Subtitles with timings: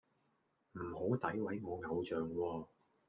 [0.71, 2.65] 唔好詆毀我偶像喎